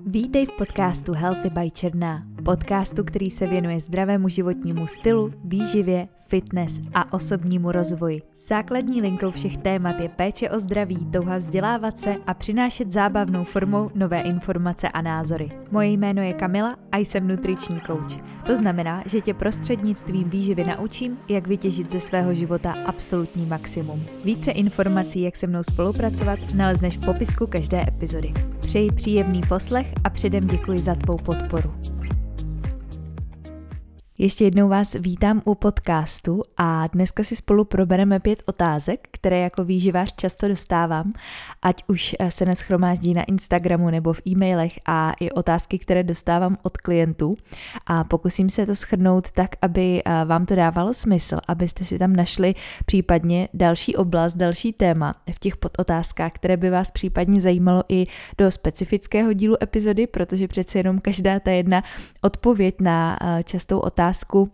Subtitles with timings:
[0.00, 6.80] Vítej v podcastu Healthy by Černá, podcastu, který se věnuje zdravému životnímu stylu, výživě, fitness
[6.94, 8.22] a osobnímu rozvoji.
[8.48, 13.90] Základní linkou všech témat je péče o zdraví, touha vzdělávat se a přinášet zábavnou formou
[13.94, 15.50] nové informace a názory.
[15.70, 18.44] Moje jméno je Kamila a jsem nutriční coach.
[18.46, 24.02] To znamená, že tě prostřednictvím výživy naučím, jak vytěžit ze svého života absolutní maximum.
[24.24, 28.32] Více informací, jak se mnou spolupracovat, nalezneš v popisku každé epizody.
[28.60, 31.70] Přeji příjemný poslech a předem děkuji za tvou podporu.
[34.18, 39.64] Ještě jednou vás vítám u podcastu a dneska si spolu probereme pět otázek, které jako
[39.64, 41.12] výživář často dostávám,
[41.62, 46.76] ať už se neschromáždí na Instagramu nebo v e-mailech a i otázky, které dostávám od
[46.76, 47.36] klientů.
[47.86, 52.16] A pokusím se to schrnout tak, aby eh, vám to dávalo smysl, abyste si tam
[52.16, 52.54] našli
[52.86, 58.04] případně další oblast, další téma v těch podotázkách, které by vás případně zajímalo i
[58.38, 61.82] do specifického dílu epizody, protože přece jenom každá ta jedna
[62.22, 64.52] odpověď na eh, častou otázku otázku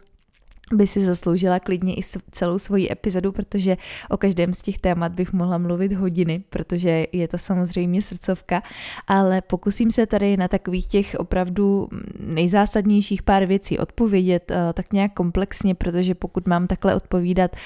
[0.72, 3.76] by si zasloužila klidně i celou svoji epizodu, protože
[4.10, 8.62] o každém z těch témat bych mohla mluvit hodiny, protože je to samozřejmě srdcovka,
[9.06, 11.88] ale pokusím se tady na takových těch opravdu
[12.20, 17.56] nejzásadnějších pár věcí odpovědět uh, tak nějak komplexně, protože pokud mám takhle odpovídat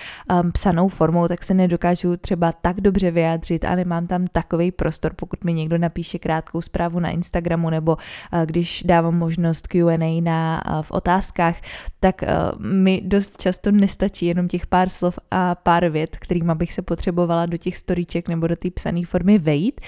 [0.43, 5.13] um, psanou formou, tak se nedokážu třeba tak dobře vyjádřit a nemám tam takový prostor,
[5.17, 10.63] pokud mi někdo napíše krátkou zprávu na Instagramu nebo uh, když dávám možnost Q&A na,
[10.69, 11.57] uh, v otázkách,
[12.01, 16.73] tak uh, mi dost často nestačí jenom těch pár slov a pár vět, kterým bych
[16.73, 19.81] se potřebovala do těch storíček nebo do té psané formy vejít.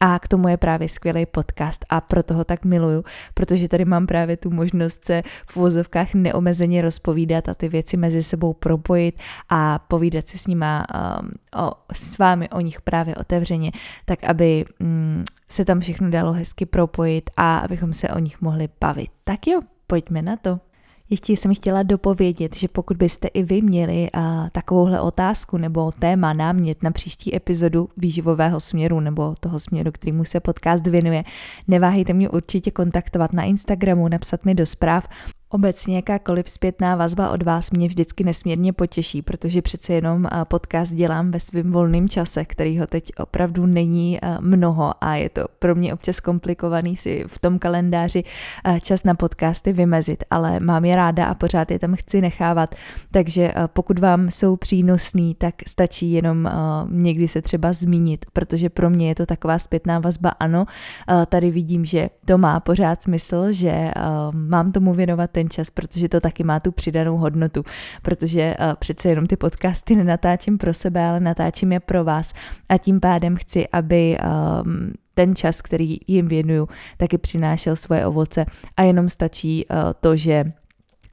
[0.00, 4.06] A k tomu je právě skvělý podcast a proto ho tak miluju, protože tady mám
[4.06, 9.78] právě tu možnost se v vozovkách neomezeně rozpovídat a ty věci mezi sebou propojit a
[9.78, 11.30] povídat si s nima um,
[11.64, 13.72] o, s vámi o nich právě otevřeně,
[14.04, 18.68] tak aby um, se tam všechno dalo hezky propojit a abychom se o nich mohli
[18.80, 19.10] bavit.
[19.24, 20.60] Tak jo, pojďme na to.
[21.10, 26.32] Ještě jsem chtěla dopovědět, že pokud byste i vy měli uh, takovouhle otázku nebo téma,
[26.32, 31.24] námět na příští epizodu výživového směru nebo toho směru, kterýmu se podcast věnuje,
[31.68, 35.08] neváhejte mě určitě kontaktovat na Instagramu, napsat mi do zpráv.
[35.54, 41.30] Obecně jakákoliv zpětná vazba od vás mě vždycky nesmírně potěší, protože přece jenom podcast dělám
[41.30, 46.20] ve svém volném čase, kterýho teď opravdu není mnoho a je to pro mě občas
[46.20, 48.24] komplikovaný si v tom kalendáři
[48.80, 52.74] čas na podcasty vymezit, ale mám je ráda a pořád je tam chci nechávat,
[53.10, 56.50] takže pokud vám jsou přínosný, tak stačí jenom
[56.90, 60.66] někdy se třeba zmínit, protože pro mě je to taková zpětná vazba, ano,
[61.26, 63.90] tady vidím, že to má pořád smysl, že
[64.32, 67.64] mám tomu věnovat ten ten čas, protože to taky má tu přidanou hodnotu,
[68.02, 72.32] protože uh, přece jenom ty podcasty nenatáčím pro sebe, ale natáčím je pro vás.
[72.68, 74.18] A tím pádem chci, aby
[74.64, 78.46] um, ten čas, který jim věnuju, taky přinášel svoje ovoce.
[78.76, 80.44] A jenom stačí uh, to, že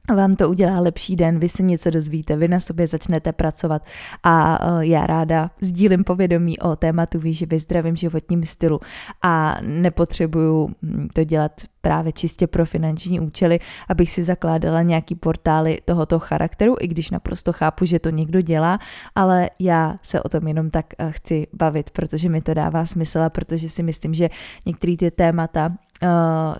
[0.08, 3.82] vám to udělá lepší den, vy se něco dozvíte, vy na sobě začnete pracovat.
[4.22, 8.80] A e, já ráda sdílím povědomí o tématu výživy, zdravým životním stylu.
[9.22, 15.78] A nepotřebuju hm, to dělat právě čistě pro finanční účely, abych si zakládala nějaký portály
[15.84, 18.78] tohoto charakteru, i když naprosto chápu, že to někdo dělá,
[19.14, 23.20] ale já se o tom jenom tak e, chci bavit, protože mi to dává smysl
[23.22, 24.30] a protože si myslím, že
[24.66, 25.72] některé ty témata
[26.02, 26.08] uh,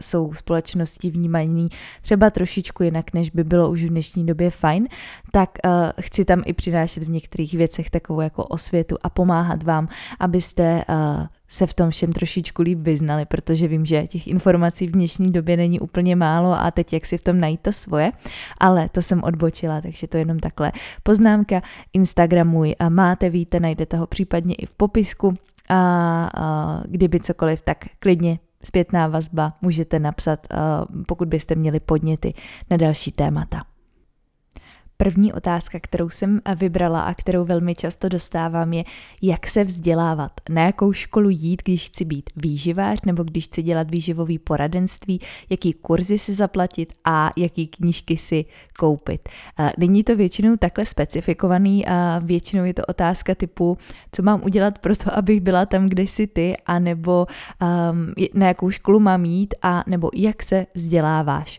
[0.00, 1.68] jsou společnosti vnímaní
[2.02, 4.88] třeba trošičku jinak, než by bylo už v dnešní době fajn,
[5.30, 9.88] tak uh, chci tam i přinášet v některých věcech takovou jako osvětu a pomáhat vám,
[10.20, 14.90] abyste uh, se v tom všem trošičku líp vyznali, protože vím, že těch informací v
[14.90, 18.12] dnešní době není úplně málo a teď jak si v tom najít to svoje,
[18.60, 21.62] ale to jsem odbočila, takže to je jenom takhle poznámka.
[21.92, 25.34] Instagramuj a máte, víte, najdete ho případně i v popisku
[25.68, 25.76] a,
[26.34, 30.46] a kdyby cokoliv, tak klidně zpětná vazba můžete napsat,
[31.08, 32.32] pokud byste měli podněty
[32.70, 33.71] na další témata.
[34.96, 38.84] První otázka, kterou jsem vybrala a kterou velmi často dostávám, je,
[39.22, 43.90] jak se vzdělávat, na jakou školu jít, když chci být výživář nebo když chci dělat
[43.90, 45.20] výživový poradenství,
[45.50, 48.44] jaký kurzy si zaplatit a jaký knížky si
[48.78, 49.28] koupit.
[49.78, 53.78] Není to většinou takhle specifikovaný a většinou je to otázka typu,
[54.12, 57.26] co mám udělat pro to, abych byla tam, kde jsi ty, a nebo
[57.62, 61.58] um, na jakou školu mám jít a nebo jak se vzděláváš.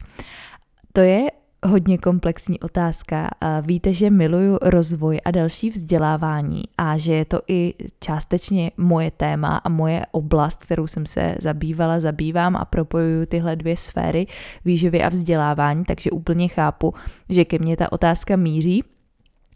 [0.94, 1.27] To je
[1.63, 3.30] hodně komplexní otázka.
[3.62, 9.57] Víte, že miluju rozvoj a další vzdělávání a že je to i částečně moje téma
[9.57, 14.27] a moje oblast, kterou jsem se zabývala, zabývám a propojuju tyhle dvě sféry
[14.65, 16.94] výživy a vzdělávání, takže úplně chápu,
[17.30, 18.83] že ke mně ta otázka míří.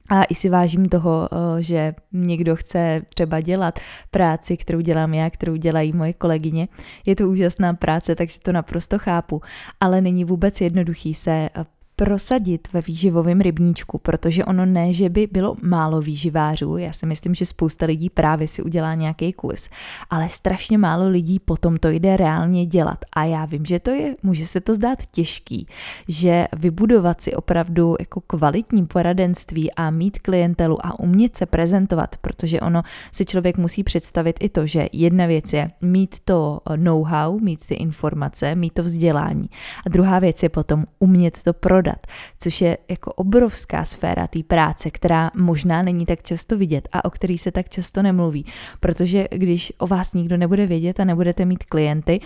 [0.10, 3.80] A i si vážím toho, že někdo chce třeba dělat
[4.12, 6.68] práci, kterou dělám já, kterou dělají moje kolegyně.
[7.06, 9.42] Je to úžasná práce, takže to naprosto chápu,
[9.80, 11.50] ale není vůbec jednoduchý se
[12.00, 17.36] prosadit ve výživovém rybníčku, protože ono ne, že by bylo málo výživářů, já si myslím,
[17.36, 19.70] že spousta lidí právě si udělá nějaký kurz,
[20.10, 22.98] ale strašně málo lidí potom to jde reálně dělat.
[23.14, 25.68] A já vím, že to je, může se to zdát těžký,
[26.08, 32.62] že vybudovat si opravdu jako kvalitní poradenství a mít klientelu a umět se prezentovat, protože
[32.62, 37.66] ono si člověk musí představit i to, že jedna věc je mít to know-how, mít
[37.68, 39.50] ty informace, mít to vzdělání
[39.86, 42.08] a druhá věc je potom umět to prodat prodat,
[42.40, 47.10] což je jako obrovská sféra té práce, která možná není tak často vidět a o
[47.10, 48.46] který se tak často nemluví,
[48.80, 52.20] protože když o vás nikdo nebude vědět a nebudete mít klienty,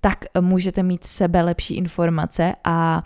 [0.00, 3.02] tak můžete mít sebe lepší informace a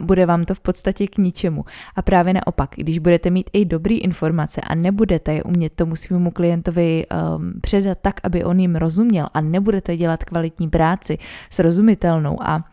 [0.00, 1.64] bude vám to v podstatě k ničemu.
[1.96, 6.30] A právě naopak, když budete mít i dobrý informace a nebudete je umět tomu svému
[6.30, 11.18] klientovi um, předat tak, aby on jim rozuměl a nebudete dělat kvalitní práci
[11.50, 12.64] srozumitelnou a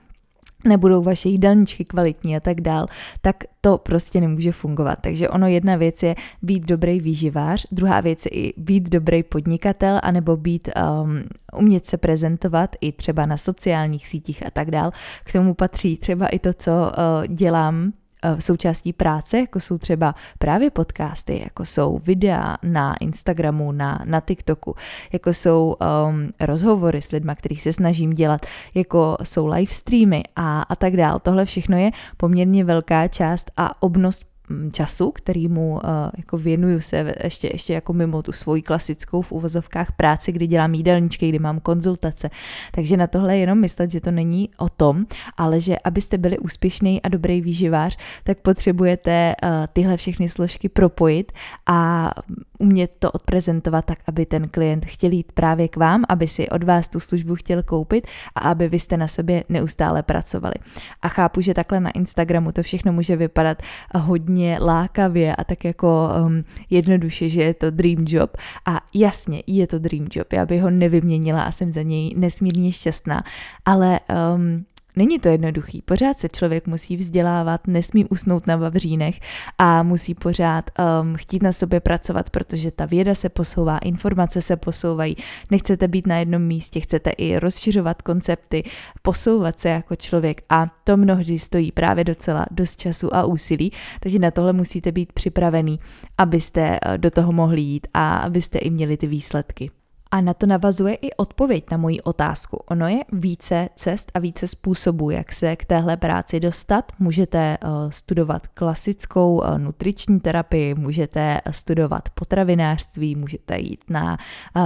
[0.63, 2.87] nebudou vaše jídelníčky kvalitní a tak dál,
[3.21, 4.99] tak to prostě nemůže fungovat.
[5.01, 9.99] Takže ono jedna věc je být dobrý výživář, druhá věc je i být dobrý podnikatel,
[10.03, 10.69] anebo být,
[11.03, 11.23] um,
[11.53, 14.91] umět se prezentovat i třeba na sociálních sítích a tak dál.
[15.23, 17.91] K tomu patří třeba i to, co uh, dělám
[18.39, 24.75] součástí práce, jako jsou třeba právě podcasty, jako jsou videa na Instagramu, na, na TikToku,
[25.13, 25.75] jako jsou
[26.07, 28.45] um, rozhovory s lidmi, kterých se snažím dělat,
[28.75, 31.19] jako jsou live streamy a, a tak dál.
[31.19, 34.28] Tohle všechno je poměrně velká část a obnost
[34.71, 35.79] času, kterýmu uh,
[36.17, 40.73] jako věnuju se ještě, ještě jako mimo tu svoji klasickou v uvozovkách práci, kdy dělám
[40.73, 42.29] jídelníčky, kdy mám konzultace.
[42.71, 45.05] Takže na tohle jenom myslet, že to není o tom,
[45.37, 51.31] ale že abyste byli úspěšný a dobrý výživář, tak potřebujete uh, tyhle všechny složky propojit
[51.65, 52.11] a
[52.59, 56.63] umět to odprezentovat tak, aby ten klient chtěl jít právě k vám, aby si od
[56.63, 60.55] vás tu službu chtěl koupit a aby vy jste na sobě neustále pracovali.
[61.01, 63.61] A chápu, že takhle na Instagramu to všechno může vypadat
[63.95, 68.37] hodně lákavě a tak jako um, jednoduše, že je to dream job.
[68.65, 72.71] A jasně, je to dream job, já bych ho nevyměnila a jsem za něj nesmírně
[72.71, 73.23] šťastná,
[73.65, 73.99] ale
[74.35, 74.65] um,
[74.99, 79.19] Není to jednoduchý, pořád se člověk musí vzdělávat, nesmí usnout na vavřínech
[79.57, 84.55] a musí pořád um, chtít na sobě pracovat, protože ta věda se posouvá, informace se
[84.55, 85.15] posouvají,
[85.51, 88.63] nechcete být na jednom místě, chcete i rozšiřovat koncepty,
[89.01, 94.19] posouvat se jako člověk a to mnohdy stojí právě docela dost času a úsilí, takže
[94.19, 95.79] na tohle musíte být připravený,
[96.17, 99.71] abyste uh, do toho mohli jít a abyste i měli ty výsledky.
[100.11, 102.57] A na to navazuje i odpověď na moji otázku.
[102.65, 106.91] Ono je více cest a více způsobů, jak se k téhle práci dostat.
[106.99, 114.17] Můžete uh, studovat klasickou uh, nutriční terapii, můžete studovat potravinářství, můžete jít na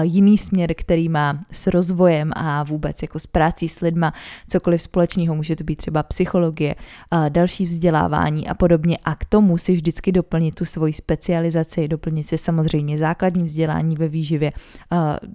[0.01, 4.13] jiný směr, který má s rozvojem a vůbec jako s prací s lidma
[4.49, 5.35] cokoliv společného.
[5.35, 6.75] Může to být třeba psychologie,
[7.29, 8.97] další vzdělávání a podobně.
[9.05, 14.07] A k tomu si vždycky doplnit tu svoji specializaci, doplnit si samozřejmě základní vzdělání ve
[14.07, 14.51] výživě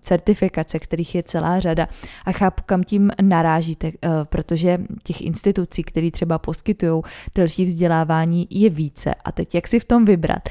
[0.03, 1.89] certifikace, kterých je celá řada
[2.25, 7.03] a chápu, kam tím narážíte, eh, protože těch institucí, které třeba poskytují
[7.35, 9.15] další vzdělávání, je více.
[9.25, 10.49] A teď jak si v tom vybrat?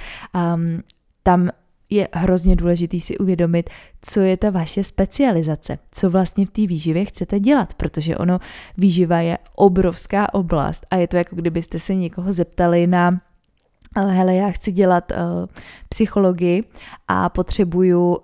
[0.55, 0.81] Um,
[1.23, 1.49] tam
[1.89, 3.69] je hrozně důležitý si uvědomit,
[4.01, 8.39] co je ta vaše specializace, co vlastně v té výživě chcete dělat, protože ono
[8.77, 13.21] výživa je obrovská oblast a je to jako kdybyste se někoho zeptali na
[13.95, 15.17] hele, já chci dělat uh,
[15.89, 16.63] psychologii
[17.07, 18.21] a potřebuju uh,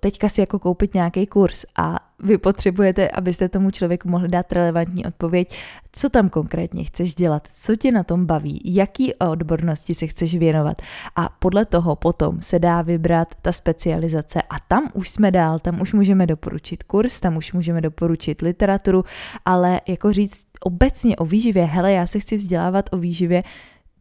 [0.00, 1.64] teďka si jako koupit nějaký kurz.
[1.76, 5.58] A vy potřebujete, abyste tomu člověku mohli dát relevantní odpověď,
[5.92, 10.82] co tam konkrétně chceš dělat, co tě na tom baví, jaký odbornosti se chceš věnovat?
[11.16, 14.42] A podle toho potom se dá vybrat ta specializace.
[14.42, 19.04] A tam už jsme dál, tam už můžeme doporučit kurz, tam už můžeme doporučit literaturu,
[19.44, 23.42] ale jako říct obecně o výživě, hele, já se chci vzdělávat o výživě,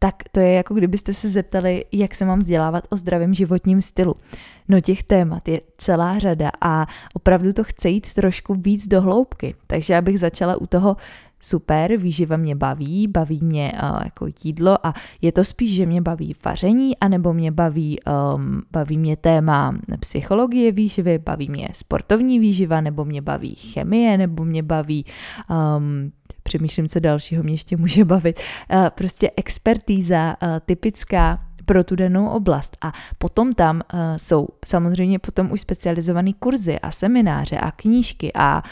[0.03, 4.15] tak to je jako kdybyste se zeptali, jak se mám vzdělávat o zdravém životním stylu.
[4.67, 9.55] No těch témat je celá řada a opravdu to chce jít trošku víc do hloubky.
[9.67, 10.98] Takže já bych začala u toho
[11.39, 16.01] super, výživa mě baví, baví mě uh, jako jídlo a je to spíš, že mě
[16.01, 18.00] baví vaření, anebo mě baví,
[18.36, 24.45] um, baví mě téma psychologie výživy, baví mě sportovní výživa, nebo mě baví chemie, nebo
[24.45, 25.05] mě baví
[25.77, 26.12] um,
[26.43, 28.39] přemýšlím, co dalšího mě ještě může bavit.
[28.73, 32.77] Uh, prostě expertíza uh, typická pro tu danou oblast.
[32.81, 38.63] A potom tam uh, jsou samozřejmě potom už specializované kurzy a semináře a knížky a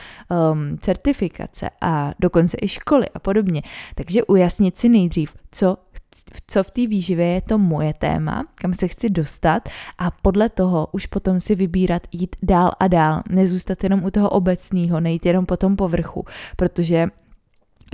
[0.51, 3.61] um, certifikace a dokonce i školy a podobně.
[3.95, 5.77] Takže ujasnit si nejdřív, co
[6.47, 10.87] co v té výživě je to moje téma, kam se chci dostat a podle toho
[10.91, 15.45] už potom si vybírat jít dál a dál, nezůstat jenom u toho obecného, nejít jenom
[15.45, 16.25] po tom povrchu,
[16.55, 17.07] protože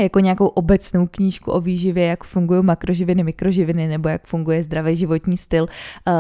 [0.03, 5.37] jako nějakou obecnou knížku o výživě, jak fungují makroživiny, mikroživiny nebo jak funguje zdravý životní
[5.37, 5.67] styl.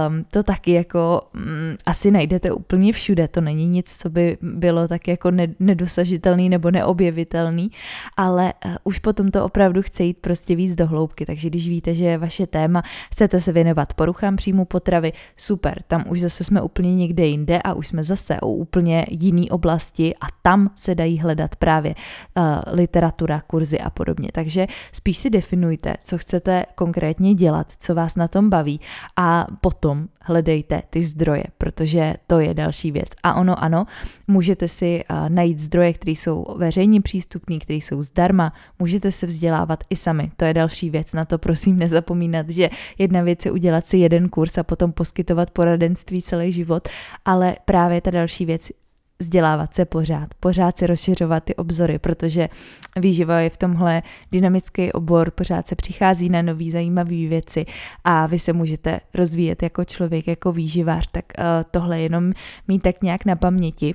[0.07, 1.43] Um, to taky jako um,
[1.85, 3.27] asi najdete úplně všude.
[3.27, 7.71] To není nic, co by bylo tak jako ne- nedosažitelný nebo neobjevitelný,
[8.17, 11.25] ale uh, už potom to opravdu chce jít prostě víc do hloubky.
[11.25, 16.03] Takže když víte, že je vaše téma, chcete se věnovat poruchám příjmu potravy, super, tam
[16.09, 20.25] už zase jsme úplně někde jinde a už jsme zase o úplně jiný oblasti a
[20.41, 21.95] tam se dají hledat právě
[22.37, 22.43] uh,
[22.73, 24.29] literatura, kurzy kurzy a podobně.
[24.33, 28.79] Takže spíš si definujte, co chcete konkrétně dělat, co vás na tom baví
[29.15, 33.09] a potom hledejte ty zdroje, protože to je další věc.
[33.23, 33.85] A ono ano,
[34.27, 39.83] můžete si uh, najít zdroje, které jsou veřejně přístupné, které jsou zdarma, můžete se vzdělávat
[39.89, 40.31] i sami.
[40.37, 44.29] To je další věc, na to prosím nezapomínat, že jedna věc je udělat si jeden
[44.29, 46.87] kurz a potom poskytovat poradenství celý život,
[47.25, 48.71] ale právě ta další věc
[49.19, 52.49] vzdělávat se pořád, pořád si rozšiřovat ty obzory, protože
[52.95, 57.65] výživa je v tomhle dynamický obor, pořád se přichází na nový zajímavé věci
[58.03, 62.33] a vy se můžete rozvíjet jako člověk, jako výživář, tak uh, tohle jenom
[62.67, 63.93] mít tak nějak na paměti.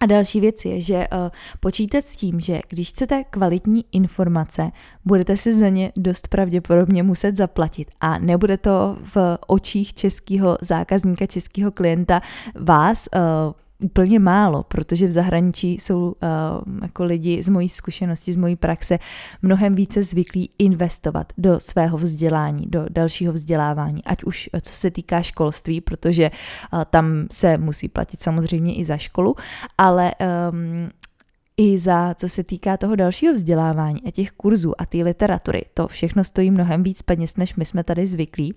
[0.00, 1.28] A další věc je, že uh,
[1.60, 4.70] počítat s tím, že když chcete kvalitní informace,
[5.04, 7.90] budete si za ně dost pravděpodobně muset zaplatit.
[8.00, 12.20] A nebude to v očích českého zákazníka, českého klienta
[12.54, 13.20] vás uh,
[13.78, 16.12] úplně málo, protože v zahraničí jsou uh,
[16.82, 18.98] jako lidi z mojí zkušenosti, z mojí praxe
[19.42, 25.22] mnohem více zvyklí investovat do svého vzdělání, do dalšího vzdělávání, ať už co se týká
[25.22, 26.30] školství, protože
[26.72, 29.34] uh, tam se musí platit samozřejmě i za školu,
[29.78, 30.12] ale
[30.50, 30.90] um,
[31.58, 35.62] i za, co se týká toho dalšího vzdělávání a těch kurzů a té literatury.
[35.74, 38.54] To všechno stojí mnohem víc peněz, než my jsme tady zvyklí.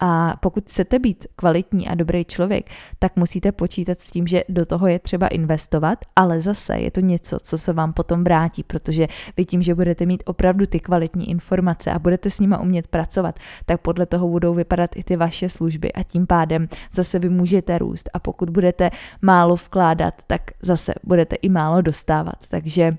[0.00, 4.66] A pokud chcete být kvalitní a dobrý člověk, tak musíte počítat s tím, že do
[4.66, 9.06] toho je třeba investovat, ale zase je to něco, co se vám potom vrátí, protože
[9.36, 13.38] vy tím, že budete mít opravdu ty kvalitní informace a budete s nima umět pracovat,
[13.66, 17.78] tak podle toho budou vypadat i ty vaše služby a tím pádem zase vy můžete
[17.78, 18.10] růst.
[18.12, 18.90] A pokud budete
[19.22, 22.48] málo vkládat, tak zase budete i málo dostávat dělat.
[22.48, 22.96] Takže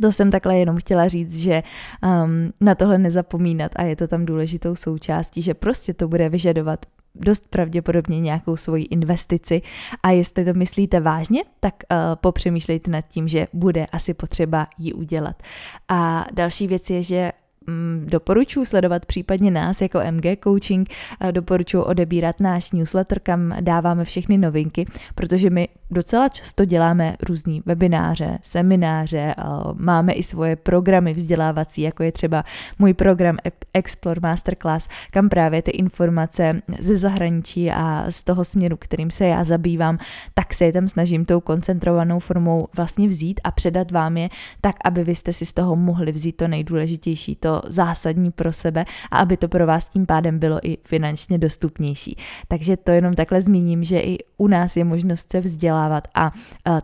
[0.00, 1.62] to jsem takhle jenom chtěla říct, že
[2.02, 6.86] um, na tohle nezapomínat a je to tam důležitou součástí, že prostě to bude vyžadovat
[7.14, 9.62] dost pravděpodobně nějakou svoji investici
[10.02, 14.92] a jestli to myslíte vážně, tak uh, popřemýšlejte nad tím, že bude asi potřeba ji
[14.92, 15.42] udělat.
[15.88, 17.32] A další věc je, že
[18.04, 20.88] doporučuji sledovat případně nás jako MG Coaching,
[21.30, 28.38] doporučuji odebírat náš newsletter, kam dáváme všechny novinky, protože my docela často děláme různý webináře,
[28.42, 29.34] semináře,
[29.74, 32.44] máme i svoje programy vzdělávací, jako je třeba
[32.78, 33.36] můj program
[33.74, 39.44] Explore Masterclass, kam právě ty informace ze zahraničí a z toho směru, kterým se já
[39.44, 39.98] zabývám,
[40.34, 44.28] tak se je tam snažím tou koncentrovanou formou vlastně vzít a předat vám je
[44.60, 48.52] tak, aby vy jste si z toho mohli vzít to nejdůležitější, to to zásadní pro
[48.52, 52.16] sebe a aby to pro vás tím pádem bylo i finančně dostupnější.
[52.48, 56.32] Takže to jenom takhle zmíním, že i u nás je možnost se vzdělávat a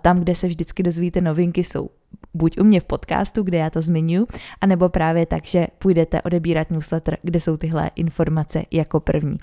[0.02, 1.90] tam, kde se vždycky dozvíte novinky, jsou
[2.36, 4.26] buď u mě v podcastu, kde já to zmiňuji,
[4.60, 9.36] anebo právě tak, že půjdete odebírat newsletter, kde jsou tyhle informace jako první.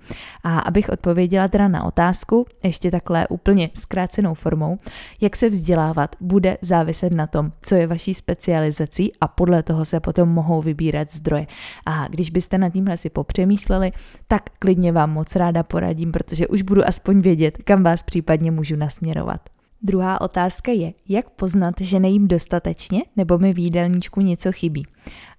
[0.43, 4.79] A abych odpověděla teda na otázku, ještě takhle úplně zkrácenou formou,
[5.21, 9.99] jak se vzdělávat, bude záviset na tom, co je vaší specializací a podle toho se
[9.99, 11.47] potom mohou vybírat zdroje.
[11.85, 13.91] A když byste nad tímhle si popřemýšleli,
[14.27, 18.75] tak klidně vám moc ráda poradím, protože už budu aspoň vědět, kam vás případně můžu
[18.75, 19.49] nasměrovat.
[19.83, 24.85] Druhá otázka je, jak poznat, že nejím dostatečně nebo mi v jídelníčku něco chybí.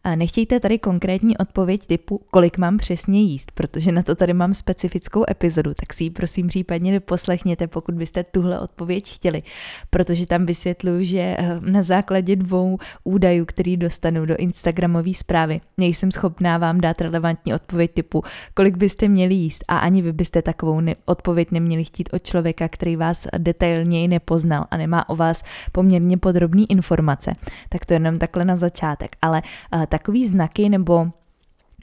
[0.04, 4.54] A nechtějte tady konkrétní odpověď typu, kolik mám přesně jíst, protože na to tady mám
[4.54, 9.42] specifickou epizodu, tak si ji prosím případně poslechněte, pokud byste tuhle odpověď chtěli,
[9.90, 16.12] protože tam vysvětluju, že eh, na základě dvou údajů, který dostanu do Instagramové zprávy, nejsem
[16.12, 18.22] schopná vám dát relevantní odpověď typu,
[18.54, 19.64] kolik byste měli jíst.
[19.68, 24.64] A ani vy byste takovou ne- odpověď neměli chtít od člověka, který vás detailněji nepoznal
[24.70, 25.42] a nemá o vás
[25.72, 27.32] poměrně podrobné informace.
[27.68, 29.42] Tak to jenom takhle na začátek, ale
[29.74, 31.06] uh, takový znaky nebo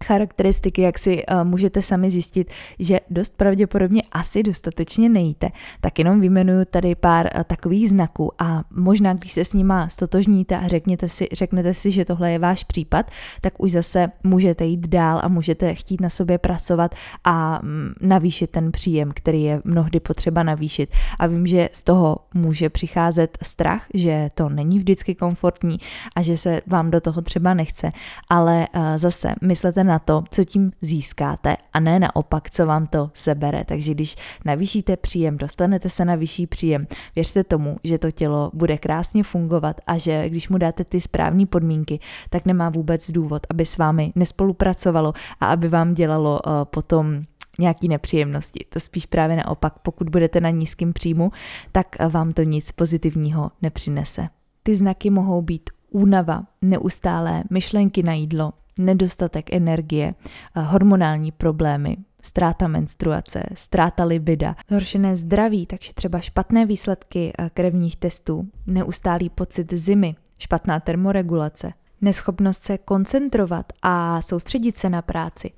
[0.03, 5.50] charakteristiky, jak si uh, můžete sami zjistit, že dost pravděpodobně asi dostatečně nejíte,
[5.81, 10.58] tak jenom vyjmenuju tady pár uh, takových znaků a možná, když se s nima stotožníte
[10.58, 14.88] a řekněte si, řeknete si, že tohle je váš případ, tak už zase můžete jít
[14.88, 20.00] dál a můžete chtít na sobě pracovat a um, navýšit ten příjem, který je mnohdy
[20.00, 20.89] potřeba navýšit.
[21.20, 25.77] A vím, že z toho může přicházet strach, že to není vždycky komfortní
[26.15, 27.91] a že se vám do toho třeba nechce,
[28.29, 33.12] ale uh, zase myslete na to, co tím získáte a ne naopak, co vám to
[33.14, 33.64] sebere.
[33.66, 38.78] Takže když navýšíte příjem, dostanete se na vyšší příjem, věřte tomu, že to tělo bude
[38.78, 43.66] krásně fungovat a že když mu dáte ty správné podmínky, tak nemá vůbec důvod, aby
[43.66, 47.24] s vámi nespolupracovalo a aby vám dělalo uh, potom
[47.60, 48.66] nějaký nepříjemnosti.
[48.70, 51.32] To spíš právě naopak, pokud budete na nízkém příjmu,
[51.72, 54.28] tak vám to nic pozitivního nepřinese.
[54.64, 60.16] Ty znaky mohou být únava, neustálé myšlenky na jídlo, nedostatek energie,
[60.56, 69.30] hormonální problémy, ztráta menstruace, ztráta libida, zhoršené zdraví, takže třeba špatné výsledky krevních testů, neustálý
[69.30, 75.51] pocit zimy, špatná termoregulace, neschopnost se koncentrovat a soustředit se na práci,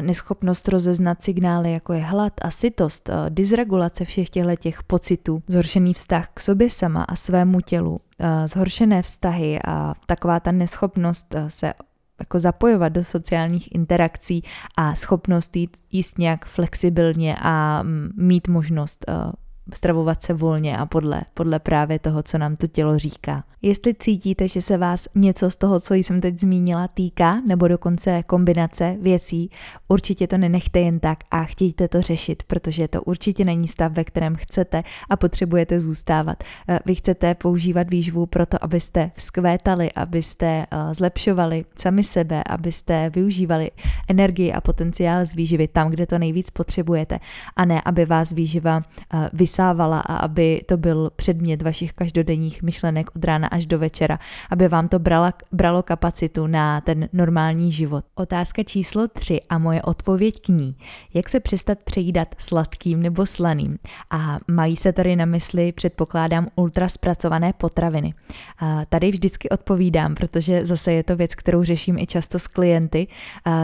[0.00, 6.28] neschopnost rozeznat signály, jako je hlad a sytost, dysregulace všech těchto těch pocitů, zhoršený vztah
[6.34, 8.00] k sobě sama a svému tělu,
[8.46, 11.74] zhoršené vztahy a taková ta neschopnost se
[12.20, 14.42] jako zapojovat do sociálních interakcí
[14.76, 17.82] a schopnost jít, jíst nějak flexibilně a
[18.16, 19.04] mít možnost
[19.74, 23.44] stravovat se volně a podle, podle právě toho, co nám to tělo říká.
[23.64, 28.22] Jestli cítíte, že se vás něco z toho, co jsem teď zmínila, týká, nebo dokonce
[28.22, 29.50] kombinace věcí,
[29.88, 34.04] určitě to nenechte jen tak a chtějte to řešit, protože to určitě není stav, ve
[34.04, 36.44] kterém chcete a potřebujete zůstávat.
[36.68, 43.70] Eh, vy chcete používat výživu proto, abyste vzkvétali, abyste eh, zlepšovali sami sebe, abyste využívali
[44.08, 47.18] energii a potenciál z výživy tam, kde to nejvíc potřebujete,
[47.56, 48.82] a ne, aby vás výživa
[49.14, 54.18] eh, vysávala a aby to byl předmět vašich každodenních myšlenek od rána až do večera,
[54.50, 58.04] aby vám to brala, bralo kapacitu na ten normální život.
[58.14, 60.76] Otázka číslo 3 a moje odpověď k ní.
[61.14, 63.78] Jak se přestat přejídat sladkým nebo slaným?
[64.10, 68.14] A mají se tady na mysli, předpokládám, ultraspracované potraviny.
[68.58, 73.06] A tady vždycky odpovídám, protože zase je to věc, kterou řeším i často s klienty,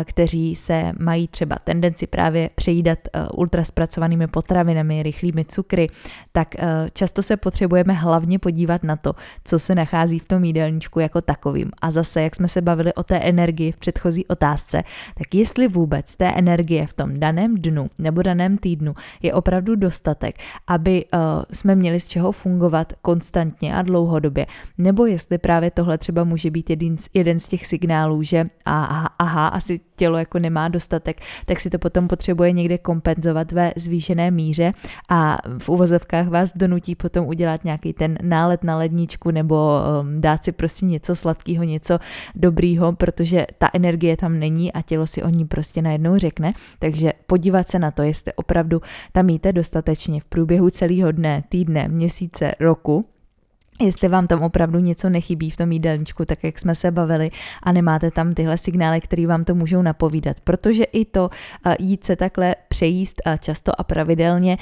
[0.05, 2.99] kteří se mají třeba tendenci právě přejídat
[3.35, 5.89] ultraspracovanými potravinami, rychlými cukry,
[6.33, 6.55] tak
[6.93, 9.13] často se potřebujeme hlavně podívat na to,
[9.45, 11.71] co se nachází v tom jídelníčku jako takovým.
[11.83, 14.83] A zase, jak jsme se bavili o té energii v předchozí otázce,
[15.19, 20.37] tak jestli vůbec té energie v tom daném dnu nebo daném týdnu je opravdu dostatek,
[20.67, 21.21] aby uh,
[21.53, 24.47] jsme měli z čeho fungovat konstantně a dlouhodobě,
[24.79, 29.09] nebo jestli právě tohle třeba může být jeden z, jeden z těch signálů, že aha,
[29.19, 34.31] aha, asi tělo jako nemá dostatek, tak si to potom potřebuje někde kompenzovat ve zvýšené
[34.31, 34.73] míře
[35.09, 39.57] a v uvozovkách vás donutí potom udělat nějaký ten nálet na ledničku nebo
[40.01, 41.99] um, dát si prostě něco sladkého, něco
[42.35, 46.53] dobrýho, protože ta energie tam není a tělo si o ní prostě najednou řekne.
[46.79, 48.81] Takže podívat se na to, jestli opravdu
[49.13, 53.05] tam jíte dostatečně v průběhu celého dne, týdne, měsíce, roku,
[53.81, 57.31] jestli vám tam opravdu něco nechybí v tom jídelníčku, tak jak jsme se bavili
[57.63, 61.31] a nemáte tam tyhle signály, které vám to můžou napovídat, protože i to
[61.79, 64.59] jít se takhle přejíst často a pravidelně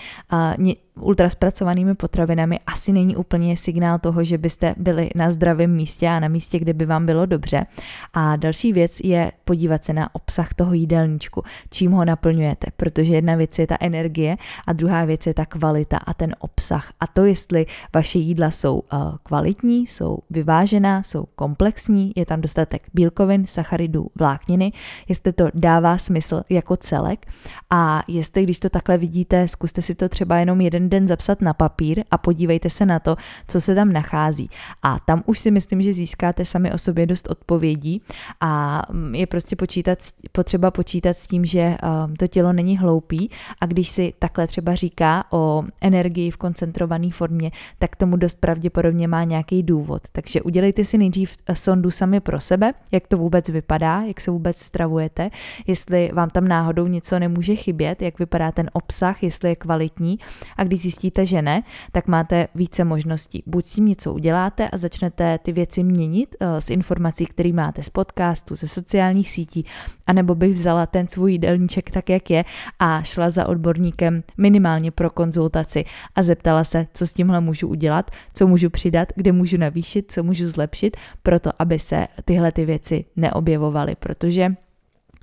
[1.00, 6.28] ultraspracovanými potravinami asi není úplně signál toho, že byste byli na zdravém místě a na
[6.28, 7.66] místě, kde by vám bylo dobře.
[8.14, 13.36] A další věc je podívat se na obsah toho jídelníčku, čím ho naplňujete, protože jedna
[13.36, 16.92] věc je ta energie a druhá věc je ta kvalita a ten obsah.
[17.00, 22.82] A to, jestli vaše jídla jsou uh, kvalitní, jsou vyvážená, jsou komplexní, je tam dostatek
[22.94, 24.72] bílkovin, sacharidů, vlákniny,
[25.08, 27.26] jestli to dává smysl jako celek.
[27.70, 31.54] A jestli, když to takhle vidíte, zkuste si to třeba jenom jeden den zapsat na
[31.54, 33.16] papír a podívejte se na to,
[33.48, 34.50] co se tam nachází.
[34.82, 38.02] A tam už si myslím, že získáte sami o sobě dost odpovědí.
[38.40, 39.98] A mm, je prostě počítat,
[40.32, 43.30] potřeba počítat s tím, že um, to tělo není hloupý.
[43.60, 48.97] A když si takhle třeba říká o energii v koncentrované formě, tak tomu dost pravděpodobně
[49.06, 50.02] má nějaký důvod.
[50.12, 54.30] Takže udělejte si nejdřív eh, sondu sami pro sebe, jak to vůbec vypadá, jak se
[54.30, 55.30] vůbec stravujete,
[55.66, 60.18] jestli vám tam náhodou něco nemůže chybět, jak vypadá ten obsah, jestli je kvalitní
[60.56, 63.42] a když zjistíte, že ne, tak máte více možností.
[63.46, 67.82] Buď s tím něco uděláte a začnete ty věci měnit uh, z informací, které máte
[67.82, 69.64] z podcastu, ze sociálních sítí,
[70.06, 72.44] anebo bych vzala ten svůj jídelníček tak, jak je
[72.78, 75.84] a šla za odborníkem minimálně pro konzultaci
[76.14, 80.22] a zeptala se, co s tímhle můžu udělat, co můžu přidat, kde můžu navýšit, co
[80.22, 84.54] můžu zlepšit, proto aby se tyhle ty věci neobjevovaly, protože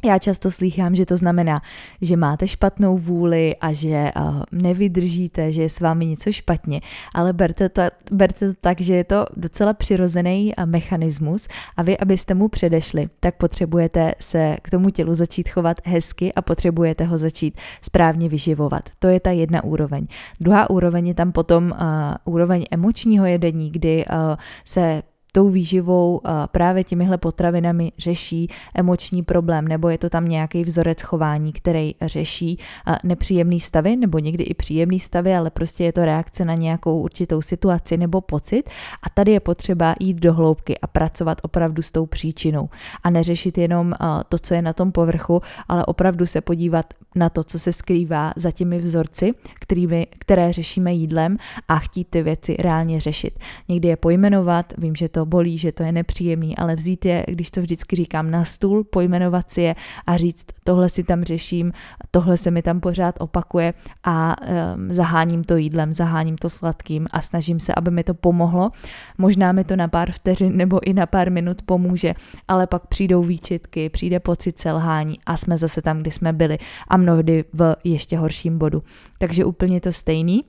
[0.06, 1.62] já často slýchám, že to znamená,
[2.02, 6.82] že máte špatnou vůli a že uh, nevydržíte, že je s vámi něco špatně,
[7.16, 7.82] ale berte to,
[8.12, 13.10] berte to tak, že je to docela přirozený uh, mechanismus a vy, abyste mu předešli,
[13.20, 18.90] tak potřebujete se k tomu tělu začít chovat hezky a potřebujete ho začít správně vyživovat.
[19.00, 20.08] To je ta jedna úroveň.
[20.40, 25.02] Druhá úroveň je tam potom uh, úroveň emočního jedení, kdy uh, se
[25.36, 26.22] tou výživou
[26.52, 32.60] právě těmihle potravinami řeší emoční problém, nebo je to tam nějaký vzorec chování, který řeší
[33.04, 37.42] nepříjemný stavy, nebo někdy i příjemný stavy, ale prostě je to reakce na nějakou určitou
[37.42, 38.70] situaci nebo pocit.
[39.04, 42.70] A tady je potřeba jít do hloubky a pracovat opravdu s tou příčinou.
[43.04, 43.94] A neřešit jenom
[44.30, 48.34] to, co je na tom povrchu, ale opravdu se podívat na to, co se skrývá
[48.36, 53.40] za těmi vzorci, kterými, které řešíme jídlem a chtít ty věci reálně řešit.
[53.68, 57.52] Někdy je pojmenovat, vím, že to bolí, že to je nepříjemný, ale vzít je, když
[57.52, 59.76] to vždycky říkám, na stůl, pojmenovat si je
[60.08, 61.72] a říct, tohle si tam řeším,
[62.12, 63.74] tohle se mi tam pořád opakuje
[64.04, 68.72] a um, zaháním to jídlem, zaháním to sladkým a snažím se, aby mi to pomohlo.
[69.18, 72.14] Možná mi to na pár vteřin nebo i na pár minut pomůže,
[72.48, 76.98] ale pak přijdou výčitky, přijde pocit selhání a jsme zase tam, kde jsme byli a
[77.06, 78.84] mnohdy v ještě horším bodu.
[79.18, 80.44] Takže úplně to stejný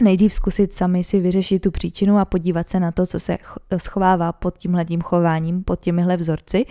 [0.00, 3.38] nejdřív zkusit sami si vyřešit tu příčinu a podívat se na to, co se
[3.76, 6.64] schovává pod tímhletím chováním, pod těmihle vzorci.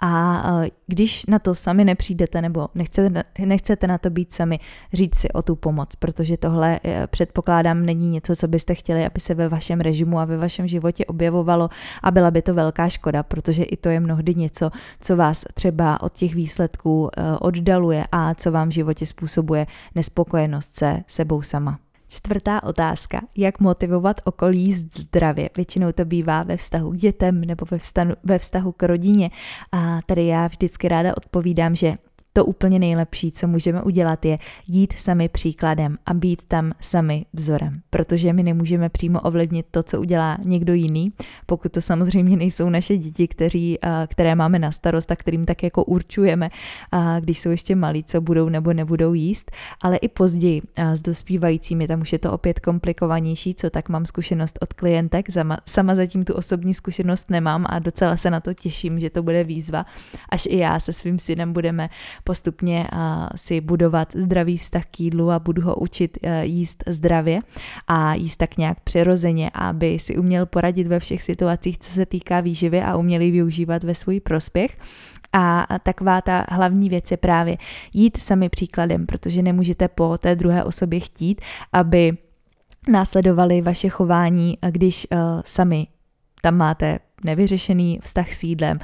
[0.00, 4.60] A e, když na to sami nepřijdete nebo nechcete, nechcete na to být sami,
[4.92, 9.20] říct si o tu pomoc, protože tohle e, předpokládám není něco, co byste chtěli, aby
[9.20, 11.68] se ve vašem režimu a ve vašem životě objevovalo
[12.02, 16.02] a byla by to velká škoda, protože i to je mnohdy něco, co vás třeba
[16.02, 21.83] od těch výsledků e, oddaluje a co vám v životě způsobuje nespokojenost se sebou sama.
[22.08, 23.20] Čtvrtá otázka.
[23.36, 25.50] Jak motivovat okolí jíst zdravě?
[25.56, 29.30] Většinou to bývá ve vztahu k dětem nebo ve vztahu, ve vztahu k rodině.
[29.72, 31.94] A tady já vždycky ráda odpovídám, že
[32.36, 37.80] to úplně nejlepší, co můžeme udělat, je jít sami příkladem a být tam sami vzorem,
[37.90, 41.12] protože my nemůžeme přímo ovlivnit to, co udělá někdo jiný,
[41.46, 45.84] pokud to samozřejmě nejsou naše děti, kteří, které máme na starost a kterým tak jako
[45.84, 46.50] určujeme,
[47.20, 49.50] když jsou ještě malí, co budou nebo nebudou jíst,
[49.82, 54.58] ale i později s dospívajícími, tam už je to opět komplikovanější, co tak mám zkušenost
[54.60, 55.26] od klientek,
[55.66, 59.44] sama zatím tu osobní zkušenost nemám a docela se na to těším, že to bude
[59.44, 59.86] výzva,
[60.28, 61.88] až i já se svým synem budeme
[62.24, 62.86] postupně
[63.36, 67.40] si budovat zdravý vztah k jídlu a budu ho učit e, jíst zdravě
[67.88, 72.40] a jíst tak nějak přirozeně, aby si uměl poradit ve všech situacích, co se týká
[72.40, 74.78] výživy a uměli využívat ve svůj prospěch.
[75.32, 77.56] A taková ta hlavní věc je právě
[77.94, 81.40] jít sami příkladem, protože nemůžete po té druhé osobě chtít,
[81.72, 82.12] aby
[82.88, 85.86] následovali vaše chování, když uh, sami
[86.42, 88.78] tam máte nevyřešený vztah s jídlem,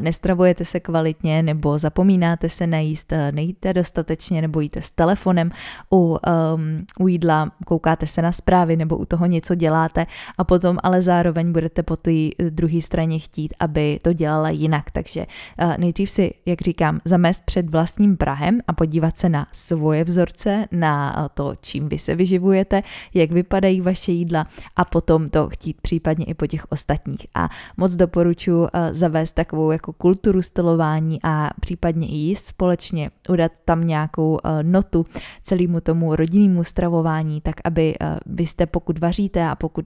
[0.00, 5.50] nestravujete se kvalitně nebo zapomínáte se najíst, nejíte dostatečně nebo jíte s telefonem
[5.92, 6.18] u, um,
[6.98, 10.06] u jídla, koukáte se na zprávy nebo u toho něco děláte
[10.38, 12.10] a potom ale zároveň budete po té
[12.50, 14.90] druhé straně chtít, aby to dělala jinak.
[14.90, 15.26] Takže
[15.62, 20.66] uh, nejdřív si, jak říkám, zamést před vlastním Prahem a podívat se na svoje vzorce,
[20.72, 22.82] na to, čím vy se vyživujete,
[23.14, 24.46] jak vypadají vaše jídla
[24.76, 27.26] a potom to chtít případně i po těch ostatních.
[27.34, 27.48] A
[27.78, 33.86] moc doporučuji eh, zavést takovou jako kulturu stolování a případně i jíst společně, udat tam
[33.86, 35.06] nějakou eh, notu
[35.42, 39.84] celému tomu rodinnému stravování, tak aby eh, vy jste, pokud vaříte a pokud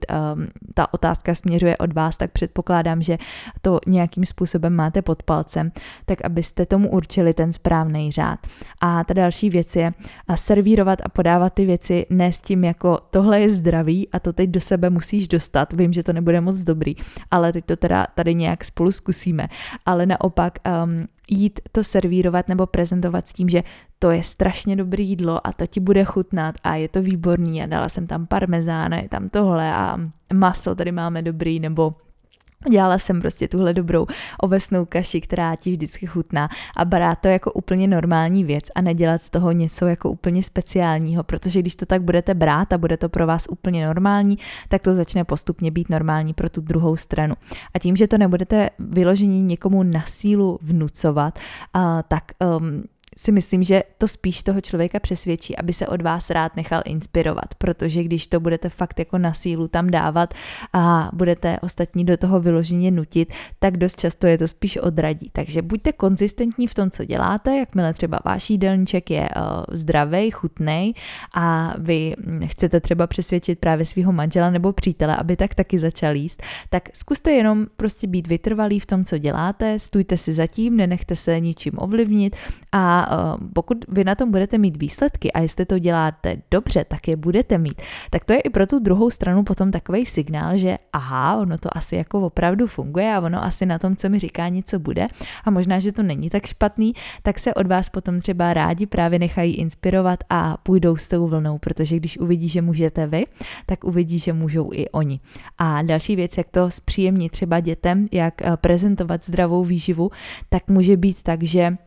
[0.73, 3.17] ta otázka směřuje od vás, tak předpokládám, že
[3.61, 5.71] to nějakým způsobem máte pod palcem,
[6.05, 8.39] tak abyste tomu určili ten správný řád.
[8.81, 9.93] A ta další věc je
[10.35, 14.49] servírovat a podávat ty věci ne s tím jako tohle je zdravý a to teď
[14.49, 15.73] do sebe musíš dostat.
[15.73, 16.95] Vím, že to nebude moc dobrý,
[17.31, 19.47] ale teď to teda tady nějak spolu zkusíme,
[19.85, 23.63] ale naopak um, jít to servírovat nebo prezentovat s tím, že
[23.99, 27.65] to je strašně dobré jídlo a to ti bude chutnat a je to výborný a
[27.65, 29.97] dala jsem tam parmezán, je tam tohle a
[30.33, 31.95] maso tady máme dobrý nebo
[32.69, 34.05] Dělala jsem prostě tuhle dobrou
[34.39, 39.21] ovesnou kaši, která ti vždycky chutná a brát to jako úplně normální věc a nedělat
[39.21, 43.09] z toho něco jako úplně speciálního, protože když to tak budete brát a bude to
[43.09, 44.37] pro vás úplně normální,
[44.69, 47.35] tak to začne postupně být normální pro tu druhou stranu.
[47.73, 51.39] A tím, že to nebudete vyložení někomu na sílu vnucovat,
[52.07, 52.23] tak
[52.59, 52.83] um,
[53.17, 57.55] si myslím, že to spíš toho člověka přesvědčí, aby se od vás rád nechal inspirovat,
[57.57, 60.33] protože když to budete fakt jako na sílu tam dávat
[60.73, 65.29] a budete ostatní do toho vyloženě nutit, tak dost často je to spíš odradí.
[65.31, 70.95] Takže buďte konzistentní v tom, co děláte, jakmile třeba váš jídelníček je uh, zdravý, chutný
[71.35, 76.43] a vy chcete třeba přesvědčit právě svého manžela nebo přítele, aby tak taky začal jíst,
[76.69, 81.39] tak zkuste jenom prostě být vytrvalý v tom, co děláte, stůjte si zatím, nenechte se
[81.39, 82.35] ničím ovlivnit
[82.71, 87.07] a Uh, pokud vy na tom budete mít výsledky a jestli to děláte dobře, tak
[87.07, 90.77] je budete mít, tak to je i pro tu druhou stranu potom takový signál, že
[90.93, 94.49] aha, ono to asi jako opravdu funguje a ono asi na tom, co mi říká,
[94.49, 95.07] něco bude
[95.43, 99.19] a možná, že to není tak špatný, tak se od vás potom třeba rádi právě
[99.19, 103.25] nechají inspirovat a půjdou s tou vlnou, protože když uvidí, že můžete vy,
[103.65, 105.19] tak uvidí, že můžou i oni.
[105.57, 110.11] A další věc, jak to zpříjemnit třeba dětem, jak eh, prezentovat zdravou výživu,
[110.49, 111.77] tak může být tak, že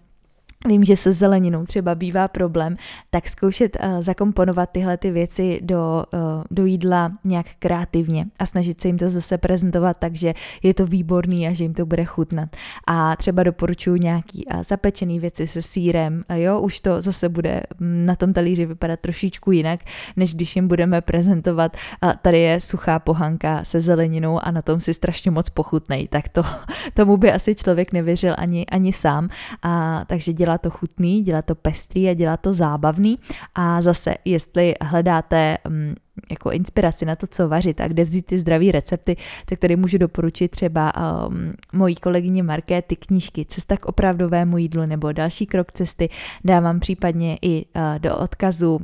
[0.66, 2.76] Vím, že se zeleninou třeba bývá problém,
[3.11, 8.81] tak zkoušet uh, zakomponovat tyhle ty věci do, uh, do jídla nějak kreativně a snažit
[8.81, 12.05] se jim to zase prezentovat tak, že je to výborný a že jim to bude
[12.05, 12.48] chutnat.
[12.87, 17.62] A třeba doporučuji nějaký uh, zapečený věci se sírem, uh, jo, už to zase bude
[17.79, 19.81] mm, na tom talíři vypadat trošičku jinak,
[20.16, 24.81] než když jim budeme prezentovat, uh, tady je suchá pohanka se zeleninou a na tom
[24.81, 26.42] si strašně moc pochutnej, tak to,
[26.94, 29.29] tomu by asi člověk nevěřil ani, ani sám.
[29.62, 33.19] A, takže dělá to chutný, dělá to pestrý a dělá to zábavný.
[33.55, 35.95] A zase, jestli hledáte um,
[36.31, 39.16] jako inspiraci na to, co vařit a kde vzít ty zdravé recepty,
[39.47, 45.12] tak tady můžu doporučit třeba um, mojí kolegyně Markéty knížky Cesta k opravdovému jídlu nebo
[45.12, 46.09] další krok cesty.
[46.45, 48.81] Dávám případně i uh, do odkazu uh,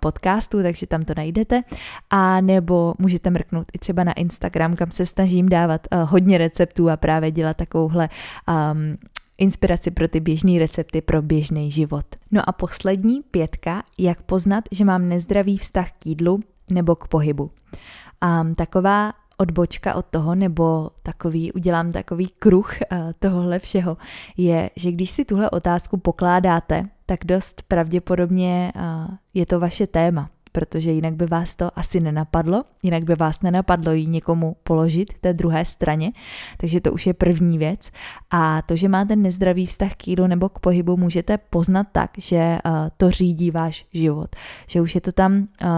[0.00, 1.62] podcastu, takže tam to najdete.
[2.10, 6.90] A nebo můžete mrknout i třeba na Instagram, kam se snažím dávat uh, hodně receptů
[6.90, 8.08] a právě dělat takovouhle
[8.48, 8.96] um,
[9.38, 12.04] inspiraci pro ty běžné recepty pro běžný život.
[12.30, 16.40] No a poslední pětka, jak poznat, že mám nezdravý vztah k jídlu
[16.72, 17.50] nebo k pohybu.
[18.20, 23.96] A taková odbočka od toho, nebo takový, udělám takový kruh uh, tohohle všeho,
[24.36, 30.30] je, že když si tuhle otázku pokládáte, tak dost pravděpodobně uh, je to vaše téma
[30.54, 35.32] protože jinak by vás to asi nenapadlo, jinak by vás nenapadlo ji někomu položit té
[35.32, 36.12] druhé straně,
[36.56, 37.90] takže to už je první věc.
[38.30, 42.58] A to, že máte nezdravý vztah k jídlu nebo k pohybu, můžete poznat tak, že
[42.66, 44.36] uh, to řídí váš život,
[44.66, 45.68] že už je to tam uh,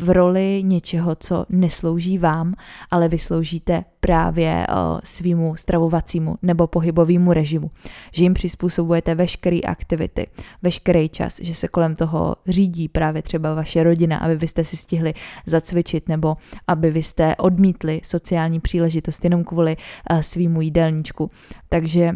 [0.00, 2.54] v roli něčeho, co neslouží vám,
[2.90, 7.70] ale vy sloužíte právě uh, svýmu stravovacímu nebo pohybovému režimu.
[8.12, 10.26] Že jim přizpůsobujete veškeré aktivity,
[10.62, 14.76] veškerý čas, že se kolem toho řídí právě třeba vaše rodina, aby vy jste si
[14.76, 15.14] stihli
[15.46, 16.36] zacvičit nebo
[16.68, 19.76] aby vy jste odmítli sociální příležitost jenom kvůli
[20.10, 21.30] uh, svýmu jídelníčku.
[21.68, 22.12] Takže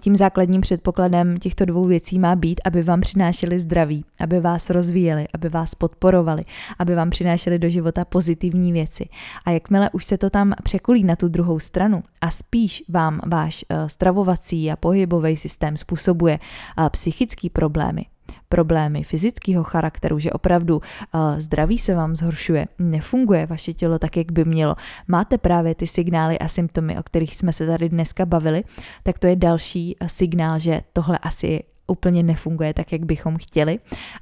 [0.00, 5.28] tím základním předpokladem těchto dvou věcí má být, aby vám přinášeli zdraví, aby vás rozvíjeli,
[5.34, 6.44] aby vás podporovali,
[6.78, 9.08] aby vám přinášeli do života pozitivní věci.
[9.44, 13.64] A jakmile už se to tam překulí na tu druhou stranu a spíš vám váš
[13.68, 18.06] eh, stravovací a pohybový systém způsobuje eh, psychické problémy,
[18.50, 24.32] problémy fyzického charakteru, že opravdu uh, zdraví se vám zhoršuje, nefunguje vaše tělo tak, jak
[24.32, 24.74] by mělo,
[25.08, 28.64] máte právě ty signály a symptomy, o kterých jsme se tady dneska bavili,
[29.02, 33.78] tak to je další uh, signál, že tohle asi úplně nefunguje tak, jak bychom chtěli.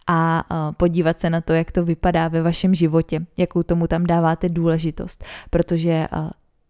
[0.07, 4.05] A uh, podívat se na to, jak to vypadá ve vašem životě, jakou tomu tam
[4.05, 6.09] dáváte důležitost, protože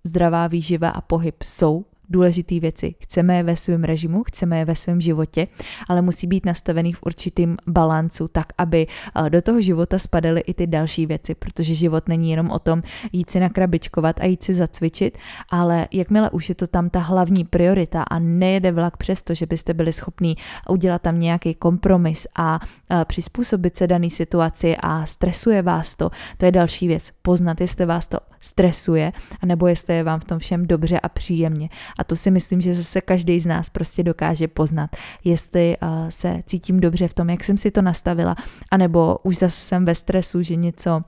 [0.04, 2.94] zdravá výživa a pohyb jsou důležité věci.
[3.00, 5.46] Chceme je ve svém režimu, chceme je ve svém životě,
[5.88, 10.54] ale musí být nastavený v určitým balancu, tak aby eh, do toho života spadaly i
[10.54, 14.54] ty další věci, protože život není jenom o tom jít si nakrabičkovat a jít si
[14.54, 15.18] zacvičit,
[15.50, 19.74] ale jakmile už je to tam ta hlavní priorita a nejede vlak přesto, že byste
[19.74, 20.36] byli schopní
[20.68, 26.46] udělat tam nějaký kompromis a eh, přizpůsobit se dané situaci a stresuje vás to, to
[26.46, 27.10] je další věc.
[27.22, 31.68] Poznat, jestli vás to stresuje, anebo jestli je vám v tom všem dobře a příjemně.
[31.98, 36.42] A to si myslím, že zase každý z nás prostě dokáže poznat, jestli uh, se
[36.46, 38.36] cítím dobře v tom, jak jsem si to nastavila,
[38.70, 41.02] anebo už zase jsem ve stresu, že něco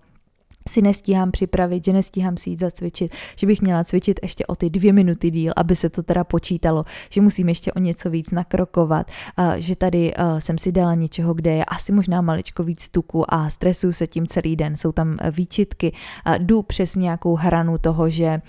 [0.70, 4.70] si nestíhám připravit, že nestíhám si jít zacvičit, že bych měla cvičit ještě o ty
[4.70, 9.10] dvě minuty díl, aby se to teda počítalo, že musím ještě o něco víc nakrokovat,
[9.56, 13.92] že tady jsem si dala něčeho, kde je asi možná maličko víc tuku a stresuju
[13.92, 15.92] se tím celý den, jsou tam výčitky,
[16.38, 18.40] jdu přes nějakou hranu toho, že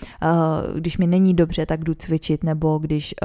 [0.76, 3.16] když mi není dobře, tak jdu cvičit, nebo když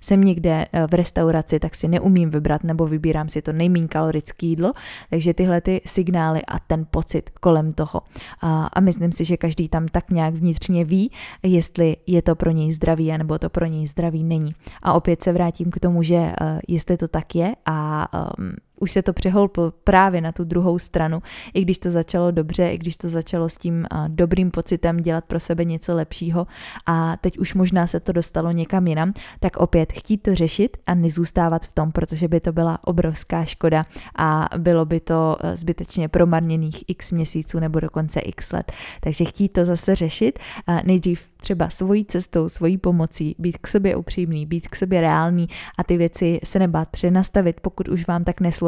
[0.00, 4.72] jsem někde v restauraci, tak si neumím vybrat, nebo vybírám si to nejméně kalorické jídlo,
[5.10, 8.00] takže tyhle ty signály a ten pocit kolem toho.
[8.40, 11.10] A, a myslím si, že každý tam tak nějak vnitřně ví,
[11.42, 14.52] jestli je to pro něj zdravý, nebo to pro něj zdravý není.
[14.82, 16.32] A opět se vrátím k tomu, že uh,
[16.68, 21.22] jestli to tak je a um, už se to přeholplo právě na tu druhou stranu,
[21.54, 25.40] i když to začalo dobře, i když to začalo s tím dobrým pocitem dělat pro
[25.40, 26.46] sebe něco lepšího
[26.86, 30.94] a teď už možná se to dostalo někam jinam, tak opět chtít to řešit a
[30.94, 33.86] nezůstávat v tom, protože by to byla obrovská škoda
[34.16, 38.72] a bylo by to e, zbytečně promarněných x měsíců nebo dokonce x let.
[39.00, 40.38] Takže chtít to zase řešit,
[40.84, 45.84] nejdřív třeba svojí cestou, svojí pomocí, být k sobě upřímný, být k sobě reálný a
[45.84, 48.67] ty věci se nebát přenastavit, pokud už vám tak neslouží,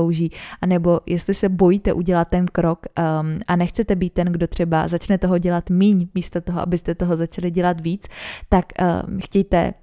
[0.60, 5.18] anebo jestli se bojíte udělat ten krok um, a nechcete být ten, kdo třeba začne
[5.18, 8.08] toho dělat míň, místo toho, abyste toho začali dělat víc,
[8.48, 8.64] tak
[9.08, 9.74] um, chtějte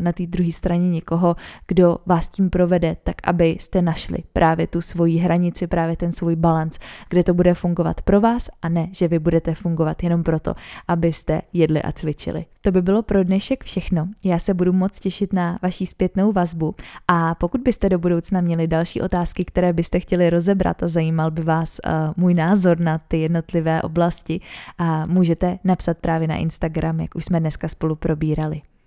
[0.00, 1.36] na té druhé straně někoho,
[1.68, 6.78] kdo vás tím provede, tak abyste našli právě tu svoji hranici, právě ten svůj balans,
[7.08, 10.54] kde to bude fungovat pro vás a ne, že vy budete fungovat jenom proto,
[10.88, 12.44] abyste jedli a cvičili.
[12.60, 14.08] To by bylo pro dnešek všechno.
[14.24, 16.74] Já se budu moc těšit na vaší zpětnou vazbu
[17.08, 21.42] a pokud byste do budoucna měli další otázky, které byste chtěli rozebrat a zajímal by
[21.42, 24.40] vás uh, můj názor na ty jednotlivé oblasti,
[24.80, 28.62] uh, můžete napsat právě na Instagram, jak už jsme dneska spolu probírali.